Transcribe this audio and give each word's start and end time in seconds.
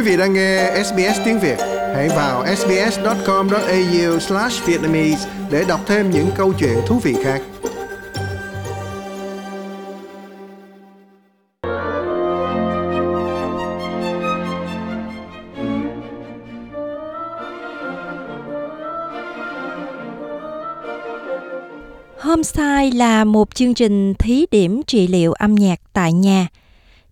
Quý 0.00 0.06
vị 0.06 0.16
đang 0.16 0.32
nghe 0.32 0.82
SBS 0.84 1.20
tiếng 1.24 1.40
Việt, 1.40 1.56
hãy 1.94 2.08
vào 2.08 2.46
sbs.com.au/vietnamese 2.56 5.28
để 5.50 5.64
đọc 5.68 5.80
thêm 5.86 6.10
những 6.10 6.30
câu 6.36 6.52
chuyện 6.58 6.78
thú 6.86 6.98
vị 6.98 7.14
khác. 7.24 7.42
Homestyle 22.18 22.90
là 22.94 23.24
một 23.24 23.54
chương 23.54 23.74
trình 23.74 24.14
thí 24.14 24.46
điểm 24.50 24.82
trị 24.86 25.06
liệu 25.06 25.32
âm 25.32 25.54
nhạc 25.54 25.80
tại 25.92 26.12
nhà, 26.12 26.46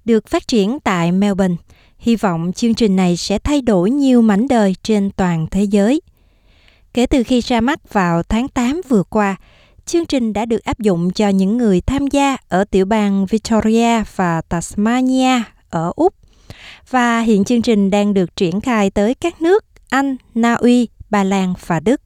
được 0.05 0.28
phát 0.28 0.48
triển 0.48 0.78
tại 0.84 1.12
Melbourne. 1.12 1.56
Hy 1.98 2.16
vọng 2.16 2.52
chương 2.52 2.75
trình 2.75 2.97
này 2.97 3.16
sẽ 3.16 3.38
thay 3.38 3.62
đổi 3.62 3.91
nhiều 3.91 4.23
mảnh 4.23 4.48
đời 4.48 4.75
trên 4.83 5.11
toàn 5.11 5.47
thế 5.51 5.65
giới. 5.65 6.01
Kể 6.95 7.07
từ 7.07 7.23
khi 7.23 7.41
ra 7.41 7.61
mắt 7.61 7.93
vào 7.93 8.23
tháng 8.23 8.48
8 8.48 8.80
vừa 8.88 9.02
qua, 9.02 9.37
chương 9.87 10.07
trình 10.07 10.33
đã 10.33 10.45
được 10.45 10.65
áp 10.65 10.79
dụng 10.79 11.11
cho 11.11 11.29
những 11.29 11.57
người 11.57 11.80
tham 11.80 12.07
gia 12.07 12.37
ở 12.48 12.65
tiểu 12.65 12.84
bang 12.84 13.27
Victoria 13.27 14.02
và 14.16 14.41
Tasmania 14.48 15.43
ở 15.71 15.93
Úc. 15.97 16.15
Và 16.91 17.21
hiện 17.21 17.45
chương 17.45 17.62
trình 17.62 17.91
đang 17.91 18.15
được 18.15 18.37
triển 18.37 18.60
khai 18.60 18.91
tới 18.91 19.15
các 19.15 19.43
nước 19.43 19.65
Anh, 19.91 20.16
Na 20.35 20.55
Uy, 20.55 20.88
Ba 21.10 21.24
Lan 21.24 21.55
và 21.66 21.80
Đức. 21.80 22.01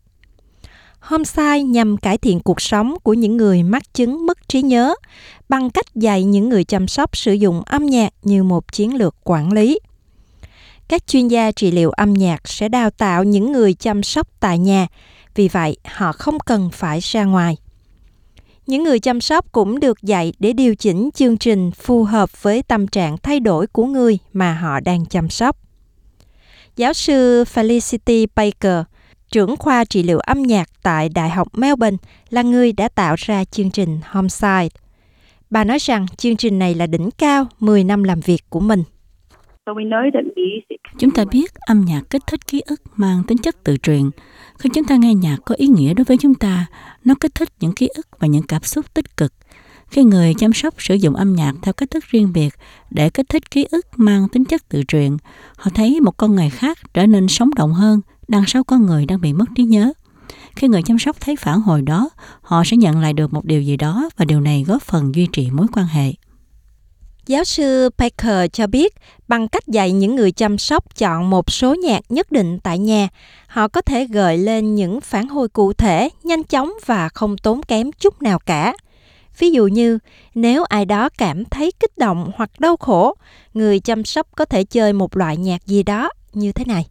Homestyle 1.02 1.62
nhằm 1.62 1.96
cải 1.96 2.18
thiện 2.18 2.40
cuộc 2.40 2.60
sống 2.60 2.94
của 3.02 3.14
những 3.14 3.36
người 3.36 3.62
mắc 3.62 3.94
chứng 3.94 4.26
mất 4.26 4.48
trí 4.48 4.62
nhớ 4.62 4.94
bằng 5.48 5.70
cách 5.70 5.94
dạy 5.94 6.24
những 6.24 6.48
người 6.48 6.64
chăm 6.64 6.88
sóc 6.88 7.16
sử 7.16 7.32
dụng 7.32 7.62
âm 7.66 7.86
nhạc 7.86 8.12
như 8.22 8.42
một 8.42 8.72
chiến 8.72 8.94
lược 8.94 9.16
quản 9.24 9.52
lý. 9.52 9.78
Các 10.88 11.06
chuyên 11.06 11.28
gia 11.28 11.52
trị 11.52 11.70
liệu 11.70 11.90
âm 11.90 12.12
nhạc 12.12 12.48
sẽ 12.48 12.68
đào 12.68 12.90
tạo 12.90 13.24
những 13.24 13.52
người 13.52 13.74
chăm 13.74 14.02
sóc 14.02 14.28
tại 14.40 14.58
nhà, 14.58 14.86
vì 15.34 15.48
vậy 15.48 15.76
họ 15.84 16.12
không 16.12 16.38
cần 16.38 16.70
phải 16.72 17.00
ra 17.00 17.24
ngoài. 17.24 17.56
Những 18.66 18.84
người 18.84 19.00
chăm 19.00 19.20
sóc 19.20 19.52
cũng 19.52 19.80
được 19.80 20.02
dạy 20.02 20.32
để 20.38 20.52
điều 20.52 20.74
chỉnh 20.74 21.10
chương 21.14 21.36
trình 21.36 21.70
phù 21.70 22.04
hợp 22.04 22.42
với 22.42 22.62
tâm 22.62 22.86
trạng 22.86 23.16
thay 23.18 23.40
đổi 23.40 23.66
của 23.66 23.86
người 23.86 24.18
mà 24.32 24.54
họ 24.54 24.80
đang 24.80 25.06
chăm 25.06 25.28
sóc. 25.28 25.56
Giáo 26.76 26.92
sư 26.92 27.44
Felicity 27.54 28.26
Baker 28.34 28.84
trưởng 29.32 29.56
khoa 29.56 29.84
trị 29.84 30.02
liệu 30.02 30.18
âm 30.18 30.42
nhạc 30.42 30.68
tại 30.82 31.08
Đại 31.08 31.30
học 31.30 31.48
Melbourne, 31.58 31.96
là 32.30 32.42
người 32.42 32.72
đã 32.72 32.88
tạo 32.88 33.14
ra 33.18 33.44
chương 33.44 33.70
trình 33.70 34.00
Homeside. 34.10 34.68
Bà 35.50 35.64
nói 35.64 35.78
rằng 35.78 36.06
chương 36.16 36.36
trình 36.36 36.58
này 36.58 36.74
là 36.74 36.86
đỉnh 36.86 37.10
cao 37.18 37.46
10 37.60 37.84
năm 37.84 38.02
làm 38.02 38.20
việc 38.20 38.42
của 38.48 38.60
mình. 38.60 38.82
Chúng 40.98 41.10
ta 41.10 41.24
biết 41.30 41.54
âm 41.54 41.84
nhạc 41.84 42.02
kích 42.10 42.22
thích 42.26 42.46
ký 42.46 42.62
ức 42.66 42.80
mang 42.96 43.22
tính 43.28 43.38
chất 43.38 43.64
tự 43.64 43.76
truyền. 43.76 44.10
Khi 44.58 44.70
chúng 44.74 44.84
ta 44.84 44.96
nghe 44.96 45.14
nhạc 45.14 45.36
có 45.44 45.54
ý 45.58 45.66
nghĩa 45.66 45.94
đối 45.94 46.04
với 46.04 46.16
chúng 46.16 46.34
ta, 46.34 46.66
nó 47.04 47.14
kích 47.20 47.34
thích 47.34 47.48
những 47.60 47.72
ký 47.72 47.88
ức 47.94 48.06
và 48.18 48.26
những 48.26 48.42
cảm 48.48 48.62
xúc 48.62 48.94
tích 48.94 49.16
cực. 49.16 49.32
Khi 49.88 50.04
người 50.04 50.34
chăm 50.34 50.52
sóc 50.52 50.74
sử 50.78 50.94
dụng 50.94 51.14
âm 51.14 51.34
nhạc 51.34 51.52
theo 51.62 51.72
cách 51.72 51.90
thức 51.90 52.04
riêng 52.04 52.32
biệt 52.34 52.50
để 52.90 53.10
kích 53.10 53.28
thích 53.28 53.50
ký 53.50 53.66
ức 53.70 53.86
mang 53.96 54.28
tính 54.28 54.44
chất 54.44 54.68
tự 54.68 54.82
truyền, 54.88 55.16
họ 55.56 55.70
thấy 55.74 56.00
một 56.00 56.16
con 56.16 56.34
người 56.34 56.50
khác 56.50 56.78
trở 56.94 57.06
nên 57.06 57.28
sống 57.28 57.50
động 57.56 57.72
hơn, 57.72 58.00
đằng 58.32 58.44
sau 58.46 58.64
con 58.64 58.86
người 58.86 59.06
đang 59.06 59.20
bị 59.20 59.32
mất 59.32 59.44
trí 59.56 59.64
nhớ. 59.64 59.92
Khi 60.56 60.68
người 60.68 60.82
chăm 60.82 60.98
sóc 60.98 61.16
thấy 61.20 61.36
phản 61.36 61.60
hồi 61.60 61.82
đó, 61.82 62.10
họ 62.40 62.62
sẽ 62.64 62.76
nhận 62.76 63.00
lại 63.00 63.12
được 63.12 63.32
một 63.32 63.44
điều 63.44 63.62
gì 63.62 63.76
đó 63.76 64.10
và 64.16 64.24
điều 64.24 64.40
này 64.40 64.64
góp 64.68 64.82
phần 64.82 65.14
duy 65.14 65.26
trì 65.32 65.50
mối 65.50 65.66
quan 65.72 65.86
hệ. 65.86 66.12
Giáo 67.26 67.44
sư 67.44 67.90
Baker 67.98 68.50
cho 68.52 68.66
biết, 68.66 68.94
bằng 69.28 69.48
cách 69.48 69.66
dạy 69.66 69.92
những 69.92 70.16
người 70.16 70.32
chăm 70.32 70.58
sóc 70.58 70.96
chọn 70.96 71.30
một 71.30 71.50
số 71.50 71.74
nhạc 71.74 72.00
nhất 72.08 72.32
định 72.32 72.58
tại 72.58 72.78
nhà, 72.78 73.08
họ 73.46 73.68
có 73.68 73.80
thể 73.80 74.06
gợi 74.06 74.38
lên 74.38 74.74
những 74.74 75.00
phản 75.00 75.28
hồi 75.28 75.48
cụ 75.48 75.72
thể, 75.72 76.08
nhanh 76.22 76.44
chóng 76.44 76.72
và 76.86 77.08
không 77.08 77.38
tốn 77.38 77.62
kém 77.62 77.92
chút 77.92 78.22
nào 78.22 78.38
cả. 78.38 78.74
Ví 79.38 79.50
dụ 79.50 79.66
như, 79.66 79.98
nếu 80.34 80.64
ai 80.64 80.84
đó 80.84 81.08
cảm 81.18 81.44
thấy 81.44 81.72
kích 81.80 81.98
động 81.98 82.30
hoặc 82.36 82.50
đau 82.60 82.76
khổ, 82.76 83.14
người 83.54 83.80
chăm 83.80 84.04
sóc 84.04 84.26
có 84.36 84.44
thể 84.44 84.64
chơi 84.64 84.92
một 84.92 85.16
loại 85.16 85.36
nhạc 85.36 85.66
gì 85.66 85.82
đó 85.82 86.10
như 86.32 86.52
thế 86.52 86.64
này. 86.64 86.86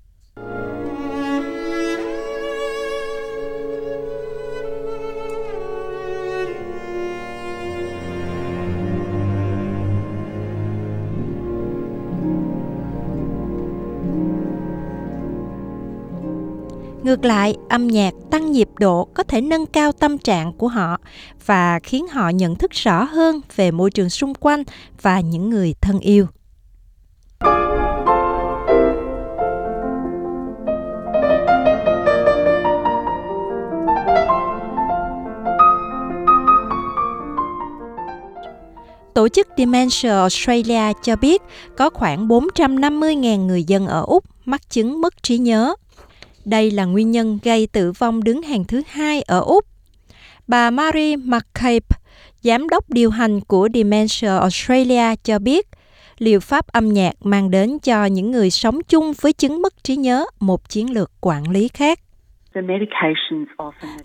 Ngược 17.03 17.25
lại, 17.25 17.55
âm 17.69 17.87
nhạc 17.87 18.13
tăng 18.31 18.51
nhịp 18.51 18.69
độ 18.79 19.07
có 19.13 19.23
thể 19.23 19.41
nâng 19.41 19.65
cao 19.65 19.91
tâm 19.91 20.17
trạng 20.17 20.53
của 20.53 20.67
họ 20.67 20.97
và 21.45 21.79
khiến 21.79 22.07
họ 22.07 22.29
nhận 22.29 22.55
thức 22.55 22.71
rõ 22.71 23.03
hơn 23.03 23.41
về 23.55 23.71
môi 23.71 23.91
trường 23.91 24.09
xung 24.09 24.33
quanh 24.33 24.63
và 25.01 25.19
những 25.19 25.49
người 25.49 25.75
thân 25.81 25.99
yêu. 25.99 26.27
Tổ 39.13 39.29
chức 39.29 39.47
Dementia 39.57 40.09
Australia 40.09 40.93
cho 41.03 41.15
biết 41.15 41.41
có 41.77 41.89
khoảng 41.89 42.27
450.000 42.27 43.45
người 43.45 43.63
dân 43.63 43.87
ở 43.87 44.03
Úc 44.07 44.23
mắc 44.45 44.69
chứng 44.69 45.01
mất 45.01 45.23
trí 45.23 45.37
nhớ 45.37 45.73
đây 46.45 46.71
là 46.71 46.85
nguyên 46.85 47.11
nhân 47.11 47.39
gây 47.43 47.67
tử 47.67 47.91
vong 47.91 48.23
đứng 48.23 48.41
hàng 48.41 48.63
thứ 48.63 48.81
hai 48.87 49.21
ở 49.21 49.39
Úc. 49.39 49.65
Bà 50.47 50.69
Mary 50.69 51.15
McCabe, 51.15 51.87
giám 52.41 52.69
đốc 52.69 52.89
điều 52.89 53.09
hành 53.09 53.41
của 53.41 53.69
Dementia 53.73 54.27
Australia 54.27 55.15
cho 55.23 55.39
biết, 55.39 55.67
liệu 56.17 56.39
pháp 56.39 56.67
âm 56.67 56.93
nhạc 56.93 57.13
mang 57.25 57.51
đến 57.51 57.79
cho 57.79 58.05
những 58.05 58.31
người 58.31 58.49
sống 58.49 58.83
chung 58.83 59.13
với 59.21 59.33
chứng 59.33 59.61
mất 59.61 59.83
trí 59.83 59.95
nhớ 59.95 60.25
một 60.39 60.69
chiến 60.69 60.93
lược 60.93 61.11
quản 61.21 61.51
lý 61.51 61.67
khác. 61.67 61.99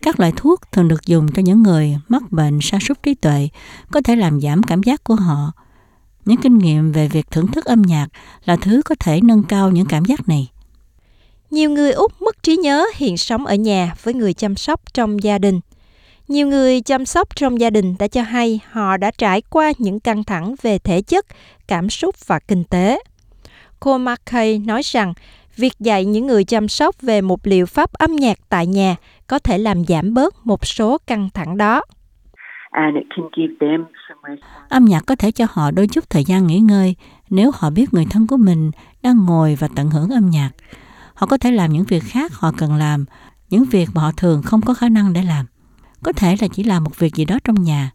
Các 0.03 0.21
loại 0.21 0.33
thuốc 0.37 0.61
thường 0.73 0.89
được 0.89 1.07
dùng 1.07 1.27
cho 1.35 1.43
những 1.43 1.63
người 1.63 1.97
mắc 2.09 2.23
bệnh 2.31 2.59
sa 2.63 2.79
sút 2.81 3.03
trí 3.03 3.15
tuệ 3.15 3.49
có 3.93 4.01
thể 4.01 4.17
làm 4.17 4.41
giảm 4.41 4.63
cảm 4.63 4.83
giác 4.83 5.05
của 5.05 5.15
họ. 5.15 5.53
Những 6.25 6.37
kinh 6.43 6.59
nghiệm 6.59 6.93
về 6.93 7.09
việc 7.09 7.31
thưởng 7.31 7.47
thức 7.47 7.65
âm 7.65 7.83
nhạc 7.83 8.07
là 8.45 8.57
thứ 8.57 8.83
có 8.85 8.95
thể 9.01 9.21
nâng 9.23 9.43
cao 9.43 9.71
những 9.71 9.87
cảm 9.87 10.05
giác 10.05 10.29
này. 10.29 10.49
Nhiều 11.57 11.71
người 11.71 11.93
Úc 11.93 12.23
mất 12.23 12.43
trí 12.43 12.57
nhớ 12.57 12.87
hiện 12.97 13.17
sống 13.17 13.47
ở 13.47 13.55
nhà 13.55 13.95
với 14.03 14.15
người 14.15 14.35
chăm 14.35 14.57
sóc 14.57 14.81
trong 14.95 15.23
gia 15.23 15.39
đình. 15.39 15.61
Nhiều 16.29 16.47
người 16.47 16.81
chăm 16.81 17.07
sóc 17.07 17.37
trong 17.37 17.61
gia 17.61 17.71
đình 17.71 17.95
đã 17.99 18.09
cho 18.09 18.23
hay 18.23 18.61
họ 18.71 18.97
đã 18.97 19.11
trải 19.19 19.43
qua 19.51 19.73
những 19.79 20.01
căng 20.01 20.25
thẳng 20.25 20.55
về 20.63 20.79
thể 20.79 21.03
chất, 21.03 21.27
cảm 21.69 21.91
xúc 21.91 22.15
và 22.27 22.39
kinh 22.39 22.65
tế. 22.65 23.03
Cô 23.81 23.99
McKay 23.99 24.59
nói 24.59 24.83
rằng 24.85 25.15
việc 25.57 25.73
dạy 25.81 26.05
những 26.05 26.27
người 26.27 26.45
chăm 26.45 26.69
sóc 26.69 27.01
về 27.03 27.21
một 27.21 27.47
liệu 27.47 27.67
pháp 27.67 27.93
âm 27.93 28.17
nhạc 28.17 28.39
tại 28.49 28.67
nhà 28.67 28.97
có 29.27 29.39
thể 29.39 29.59
làm 29.59 29.85
giảm 29.85 30.15
bớt 30.15 30.47
một 30.47 30.67
số 30.67 30.99
căng 31.07 31.29
thẳng 31.35 31.57
đó. 31.57 31.83
Âm 34.69 34.85
nhạc 34.85 35.07
có 35.07 35.17
thể 35.17 35.31
cho 35.31 35.47
họ 35.51 35.71
đôi 35.71 35.87
chút 35.87 36.11
thời 36.11 36.25
gian 36.25 36.47
nghỉ 36.47 36.59
ngơi 36.59 36.95
nếu 37.31 37.51
họ 37.55 37.71
biết 37.71 37.95
người 37.95 38.07
thân 38.11 38.27
của 38.27 38.37
mình 38.37 38.71
đang 39.03 39.25
ngồi 39.27 39.57
và 39.61 39.69
tận 39.77 39.91
hưởng 39.91 40.11
âm 40.11 40.31
nhạc. 40.31 40.51
Họ 41.17 41.27
có 41.27 41.39
thể 41.39 41.51
làm 41.51 41.73
những 41.73 41.85
việc 41.85 42.03
khác 42.05 42.33
họ 42.35 42.53
cần 42.59 42.75
làm, 42.75 43.05
những 43.51 43.65
việc 43.65 43.89
mà 43.95 44.03
họ 44.03 44.13
thường 44.17 44.43
không 44.43 44.61
có 44.61 44.75
khả 44.75 44.89
năng 44.89 45.13
để 45.13 45.23
làm. 45.23 45.47
Có 46.03 46.13
thể 46.13 46.37
là 46.41 46.49
chỉ 46.49 46.63
làm 46.63 46.85
một 46.85 46.99
việc 46.99 47.15
gì 47.15 47.25
đó 47.25 47.39
trong 47.45 47.63
nhà. 47.63 47.91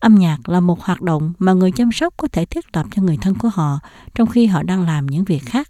Âm 0.00 0.14
nhạc 0.14 0.48
là 0.48 0.60
một 0.60 0.80
hoạt 0.80 1.02
động 1.02 1.32
mà 1.38 1.52
người 1.52 1.72
chăm 1.72 1.92
sóc 1.92 2.14
có 2.16 2.28
thể 2.28 2.44
thiết 2.44 2.76
lập 2.76 2.86
cho 2.90 3.02
người 3.02 3.18
thân 3.20 3.34
của 3.34 3.48
họ 3.48 3.78
trong 4.14 4.28
khi 4.28 4.46
họ 4.46 4.62
đang 4.62 4.86
làm 4.86 5.06
những 5.06 5.24
việc 5.24 5.42
khác. 5.46 5.68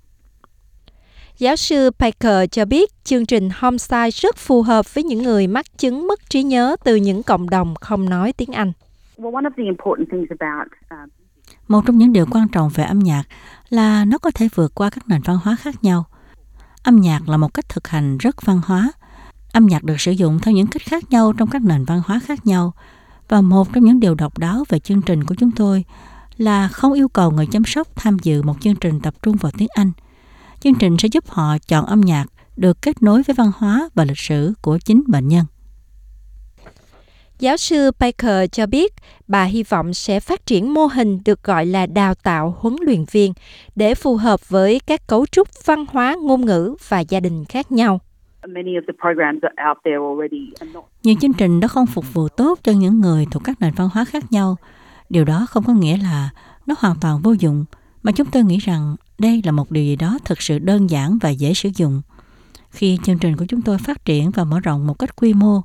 Giáo 1.39 1.57
sư 1.57 1.91
Baker 1.99 2.51
cho 2.51 2.65
biết 2.65 3.05
chương 3.05 3.27
trình 3.27 3.49
Homestyle 3.55 4.11
rất 4.11 4.37
phù 4.37 4.63
hợp 4.63 4.95
với 4.95 5.05
những 5.05 5.23
người 5.23 5.47
mắc 5.47 5.79
chứng 5.79 6.07
mất 6.07 6.31
trí 6.31 6.43
nhớ 6.43 6.77
từ 6.85 6.97
những 6.97 7.23
cộng 7.23 7.51
đồng 7.51 7.75
không 7.75 8.11
nói 8.11 8.33
tiếng 8.33 8.53
Anh. 8.53 8.73
Um, 10.91 11.09
một 11.69 11.87
trong 11.87 11.99
những 11.99 12.13
điều 12.13 12.27
quan 12.31 12.49
trọng 12.49 12.69
về 12.75 12.85
âm 12.85 12.99
nhạc 12.99 13.23
là 13.69 14.05
nó 14.05 14.19
có 14.19 14.31
thể 14.35 14.49
vượt 14.55 14.75
qua 14.75 14.91
các 14.91 15.09
nền 15.09 15.21
văn 15.25 15.39
hóa 15.45 15.57
khác 15.61 15.85
nhau– 15.85 16.05
Âm 16.89 16.97
nhạc 16.97 17.29
là 17.29 17.37
một 17.37 17.55
cách 17.55 17.69
thực 17.69 17.89
hành 17.89 18.19
rất 18.19 18.43
văn 18.43 18.61
hóa. 18.65 18.93
Âm 19.53 19.67
nhạc 19.67 19.85
được 19.85 20.01
sử 20.01 20.13
dụng 20.13 20.39
theo 20.39 20.55
những 20.55 20.67
cách 20.67 20.83
khác 20.83 21.11
nhau 21.11 21.33
trong 21.33 21.51
các 21.51 21.63
nền 21.63 21.85
văn 21.85 22.03
hóa 22.07 22.21
khác 22.27 22.47
nhau. 22.47 22.73
Và 23.29 23.41
một 23.41 23.73
trong 23.73 23.85
những 23.85 24.01
điều 24.01 24.15
độc 24.15 24.39
đáo 24.39 24.65
về 24.69 24.79
chương 24.79 25.03
trình 25.03 25.25
của 25.25 25.35
chúng 25.35 25.51
tôi 25.51 25.85
là 26.37 26.69
không 26.69 26.93
yêu 26.93 27.09
cầu 27.09 27.31
người 27.31 27.47
chăm 27.47 27.65
sóc 27.65 27.89
tham 27.97 28.17
dự 28.23 28.43
một 28.43 28.57
chương 28.61 28.77
trình 28.77 29.01
tập 29.01 29.15
trung 29.23 29.37
vào 29.37 29.53
tiếng 29.59 29.69
Anh. 29.75 29.93
Chương 30.61 30.75
trình 30.75 30.97
sẽ 30.99 31.09
giúp 31.09 31.25
họ 31.29 31.59
chọn 31.59 31.87
âm 31.87 32.01
nhạc 32.01 32.27
được 32.57 32.83
kết 32.83 33.03
nối 33.03 33.23
với 33.23 33.35
văn 33.35 33.51
hóa 33.57 33.89
và 33.95 34.05
lịch 34.05 34.19
sử 34.19 34.55
của 34.63 34.79
chính 34.79 35.03
bệnh 35.07 35.29
nhân. 35.29 35.45
Giáo 37.41 37.57
sư 37.57 37.91
Baker 38.01 38.51
cho 38.53 38.67
biết 38.67 38.95
bà 39.29 39.45
hy 39.45 39.63
vọng 39.63 39.95
sẽ 39.95 40.21
phát 40.21 40.47
triển 40.47 40.75
mô 40.75 40.87
hình 40.87 41.19
được 41.25 41.45
gọi 41.45 41.67
là 41.67 41.87
đào 41.87 42.15
tạo 42.15 42.57
huấn 42.59 42.77
luyện 42.81 43.05
viên 43.11 43.33
để 43.77 43.95
phù 43.95 44.17
hợp 44.17 44.49
với 44.49 44.81
các 44.87 45.07
cấu 45.07 45.27
trúc 45.27 45.49
văn 45.65 45.85
hóa, 45.89 46.17
ngôn 46.23 46.47
ngữ 46.47 46.75
và 46.89 47.01
gia 47.01 47.21
đình 47.21 47.45
khác 47.45 47.73
nhau. 47.73 48.01
Nhiều 51.03 51.15
chương 51.21 51.33
trình 51.33 51.61
đó 51.61 51.69
không 51.69 51.87
phục 51.87 52.15
vụ 52.15 52.29
tốt 52.29 52.59
cho 52.63 52.73
những 52.73 53.01
người 53.01 53.27
thuộc 53.31 53.45
các 53.45 53.61
nền 53.61 53.75
văn 53.75 53.89
hóa 53.93 54.05
khác 54.05 54.33
nhau. 54.33 54.57
Điều 55.11 55.25
đó 55.25 55.47
không 55.51 55.65
có 55.65 55.73
nghĩa 55.73 55.97
là 55.97 56.31
nó 56.67 56.75
hoàn 56.79 56.97
toàn 57.01 57.21
vô 57.23 57.33
dụng, 57.33 57.65
mà 58.03 58.13
chúng 58.13 58.27
tôi 58.27 58.43
nghĩ 58.45 58.59
rằng 58.59 58.97
đây 59.19 59.43
là 59.45 59.53
một 59.53 59.71
điều 59.71 59.85
gì 59.85 59.97
đó 59.97 60.19
thực 60.25 60.43
sự 60.43 60.59
đơn 60.59 60.91
giản 60.91 61.19
và 61.21 61.31
dễ 61.31 61.55
sử 61.55 61.71
dụng. 61.77 62.03
Khi 62.71 62.99
chương 63.05 63.19
trình 63.19 63.37
của 63.37 63.45
chúng 63.49 63.63
tôi 63.63 63.79
phát 63.79 64.05
triển 64.05 64.31
và 64.31 64.45
mở 64.45 64.61
rộng 64.61 64.87
một 64.87 64.99
cách 64.99 65.17
quy 65.17 65.35
mô, 65.35 65.63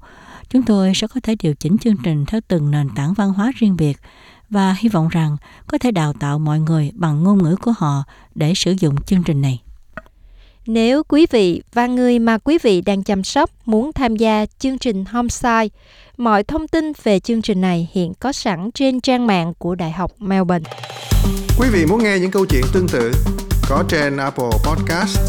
chúng 0.49 0.63
tôi 0.63 0.91
sẽ 0.95 1.07
có 1.07 1.19
thể 1.23 1.35
điều 1.43 1.53
chỉnh 1.53 1.77
chương 1.77 1.97
trình 2.03 2.25
theo 2.25 2.41
từng 2.47 2.71
nền 2.71 2.89
tảng 2.95 3.13
văn 3.13 3.33
hóa 3.33 3.51
riêng 3.55 3.75
biệt 3.77 3.97
và 4.49 4.75
hy 4.79 4.89
vọng 4.89 5.07
rằng 5.07 5.37
có 5.67 5.77
thể 5.77 5.91
đào 5.91 6.13
tạo 6.13 6.39
mọi 6.39 6.59
người 6.59 6.91
bằng 6.93 7.23
ngôn 7.23 7.43
ngữ 7.43 7.55
của 7.55 7.73
họ 7.77 8.03
để 8.35 8.53
sử 8.55 8.75
dụng 8.79 8.95
chương 9.01 9.23
trình 9.23 9.41
này. 9.41 9.61
Nếu 10.65 11.03
quý 11.03 11.25
vị 11.31 11.61
và 11.73 11.87
người 11.87 12.19
mà 12.19 12.37
quý 12.37 12.57
vị 12.63 12.81
đang 12.81 13.03
chăm 13.03 13.23
sóc 13.23 13.49
muốn 13.65 13.93
tham 13.93 14.15
gia 14.15 14.45
chương 14.59 14.77
trình 14.77 15.05
Homeside, 15.05 15.67
mọi 16.17 16.43
thông 16.43 16.67
tin 16.67 16.91
về 17.03 17.19
chương 17.19 17.41
trình 17.41 17.61
này 17.61 17.89
hiện 17.93 18.13
có 18.13 18.31
sẵn 18.31 18.71
trên 18.73 19.01
trang 19.01 19.27
mạng 19.27 19.53
của 19.57 19.75
Đại 19.75 19.91
học 19.91 20.11
Melbourne. 20.19 20.69
Quý 21.59 21.67
vị 21.71 21.85
muốn 21.85 22.03
nghe 22.03 22.19
những 22.19 22.31
câu 22.31 22.45
chuyện 22.45 22.63
tương 22.73 22.87
tự 22.87 23.11
có 23.69 23.83
trên 23.89 24.17
Apple 24.17 24.49
Podcast, 24.65 25.19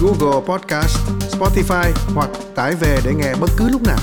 Google 0.00 0.46
Podcast, 0.46 0.98
Spotify 1.20 1.92
hoặc 2.14 2.30
tải 2.54 2.74
về 2.74 2.98
để 3.04 3.12
nghe 3.14 3.34
bất 3.40 3.50
cứ 3.56 3.68
lúc 3.68 3.82
nào. 3.82 3.98